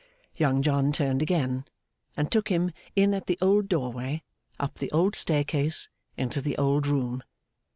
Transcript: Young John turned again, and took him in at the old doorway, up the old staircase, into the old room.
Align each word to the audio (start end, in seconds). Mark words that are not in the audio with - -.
Young 0.35 0.63
John 0.63 0.91
turned 0.91 1.21
again, 1.21 1.63
and 2.17 2.31
took 2.31 2.49
him 2.49 2.71
in 2.95 3.13
at 3.13 3.27
the 3.27 3.37
old 3.39 3.67
doorway, 3.69 4.23
up 4.59 4.79
the 4.79 4.89
old 4.89 5.15
staircase, 5.15 5.89
into 6.17 6.41
the 6.41 6.57
old 6.57 6.87
room. 6.87 7.21